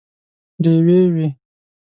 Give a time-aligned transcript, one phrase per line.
[0.63, 1.27] ډیوې وي